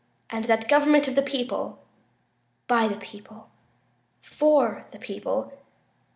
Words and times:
and 0.31 0.45
that 0.45 0.67
government 0.67 1.07
of 1.07 1.13
the 1.13 1.21
people.. 1.21 1.77
.by 2.65 2.87
the 2.87 2.95
people.. 2.95 3.51
.for 4.19 4.87
the 4.89 4.97
people.. 4.97 5.53